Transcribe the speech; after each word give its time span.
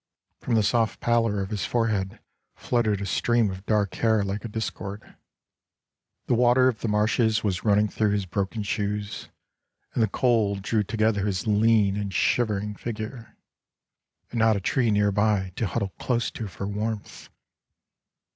From 0.39 0.55
the 0.55 0.63
soft 0.63 0.99
pallor 0.99 1.41
of 1.41 1.51
his 1.51 1.67
forehead 1.67 2.19
fluttered 2.55 3.01
a 3.01 3.05
stream 3.05 3.51
of 3.51 3.67
dark 3.67 3.93
hair 3.97 4.23
like 4.23 4.43
a 4.43 4.47
discord. 4.47 5.15
The 6.25 6.33
water 6.33 6.67
of 6.67 6.79
the 6.79 6.87
marshes 6.87 7.43
was 7.43 7.57
13 7.57 7.69
running 7.69 7.87
through 7.87 8.09
his 8.13 8.25
broken 8.25 8.63
shoes 8.63 9.29
and 9.93 10.01
the 10.01 10.07
cold 10.07 10.63
drew 10.63 10.81
together 10.81 11.27
his 11.27 11.45
lean 11.45 11.97
and 11.97 12.11
shivering 12.11 12.73
figure. 12.77 13.37
And 14.31 14.39
not 14.39 14.55
a 14.57 14.59
tree 14.59 14.89
nearby 14.89 15.51
to 15.57 15.67
huddle 15.67 15.93
close 15.99 16.31
to 16.31 16.47
for 16.47 16.65
warmth! 16.65 17.29